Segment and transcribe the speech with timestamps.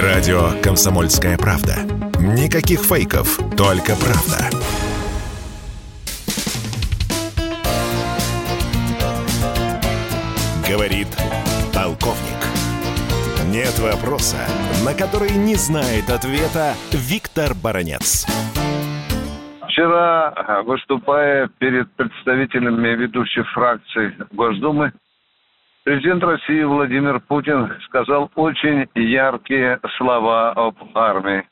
[0.00, 1.74] Радио «Комсомольская правда».
[2.18, 4.48] Никаких фейков, только правда.
[10.66, 11.08] Говорит
[11.74, 12.40] полковник.
[13.50, 14.38] Нет вопроса,
[14.82, 18.24] на который не знает ответа Виктор Баранец.
[19.68, 24.92] Вчера, выступая перед представителями ведущих фракций Госдумы,
[25.84, 31.42] Президент России Владимир Путин сказал очень яркие слова об армии.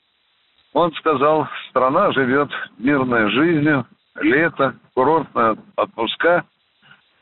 [0.73, 3.87] Он сказал, страна живет мирной жизнью,
[4.21, 6.45] лето, курортные отпуска,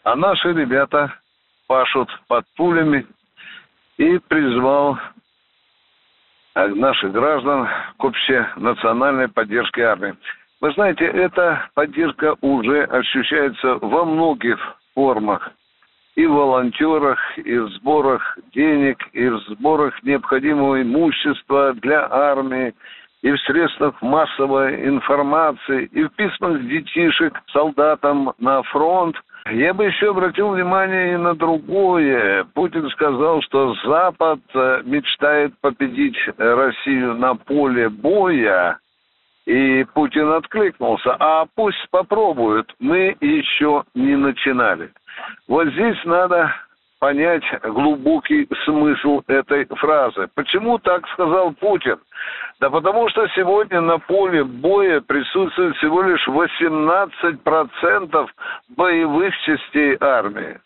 [0.04, 1.14] а наши ребята
[1.66, 3.06] пашут под пулями
[3.96, 4.98] и призвал
[6.54, 10.14] наших граждан к общенациональной поддержке армии.
[10.60, 14.58] Вы знаете, эта поддержка уже ощущается во многих
[14.94, 15.52] формах
[16.18, 22.74] и в волонтерах, и в сборах денег, и в сборах необходимого имущества для армии,
[23.22, 29.14] и в средствах массовой информации, и в письмах детишек солдатам на фронт.
[29.48, 32.44] Я бы еще обратил внимание и на другое.
[32.52, 38.80] Путин сказал, что Запад э, мечтает победить Россию на поле боя,
[39.48, 44.90] и Путин откликнулся, а пусть попробуют, мы еще не начинали.
[45.48, 46.52] Вот здесь надо
[47.00, 50.28] понять глубокий смысл этой фразы.
[50.34, 51.98] Почему так сказал Путин?
[52.60, 58.28] Да потому что сегодня на поле боя присутствует всего лишь 18%
[58.76, 60.58] боевых частей армии.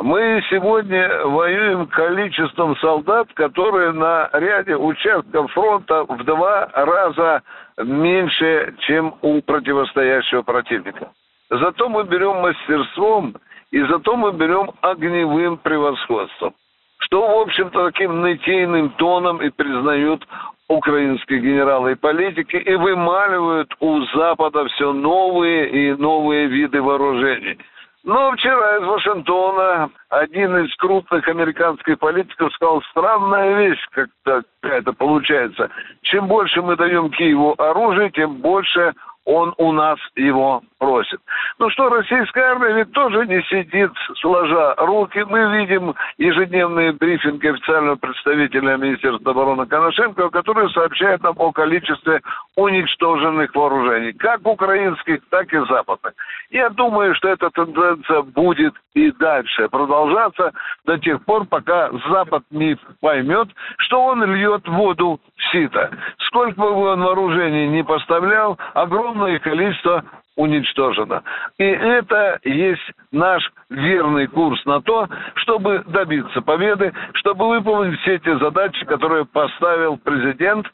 [0.00, 7.42] Мы сегодня воюем количеством солдат, которые на ряде участков фронта в два раза
[7.78, 11.10] меньше, чем у противостоящего противника.
[11.50, 13.34] Зато мы берем мастерством
[13.72, 16.54] и зато мы берем огневым превосходством.
[16.98, 20.24] Что, в общем-то, таким нытейным тоном и признают
[20.68, 27.58] украинские генералы и политики и вымаливают у Запада все новые и новые виды вооружений.
[28.04, 35.70] Но вчера из Вашингтона один из крупных американских политиков сказал, странная вещь как-то какая-то получается.
[36.02, 38.94] Чем больше мы даем Киеву оружия, тем больше
[39.24, 41.20] он у нас его просит.
[41.58, 45.24] Ну что, российская армия ведь тоже не сидит сложа руки.
[45.28, 52.20] Мы видим ежедневные брифинги официального представителя Министерства обороны Коношенко, который сообщает нам о количестве
[52.54, 56.14] уничтоженных вооружений, как украинских, так и западных.
[56.50, 60.52] Я думаю, что эта тенденция будет и дальше продолжаться
[60.84, 63.48] до тех пор, пока Запад не поймет,
[63.78, 65.90] что он льет воду в сито.
[66.28, 70.04] Сколько бы он вооружений не поставлял, огромное количество
[70.38, 71.22] уничтожено.
[71.58, 78.38] И это есть наш верный курс на то, чтобы добиться победы, чтобы выполнить все те
[78.38, 80.66] задачи, которые поставил президент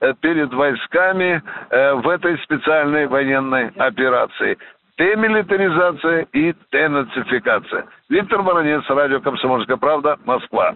[0.00, 1.40] э, перед войсками
[1.70, 4.58] э, в этой специальной военной операции.
[4.98, 7.86] Демилитаризация и денацификация.
[8.08, 10.74] Виктор Баранец, радио «Комсомольская правда», Москва.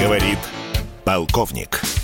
[0.00, 0.38] Говорит
[1.04, 1.95] полковник.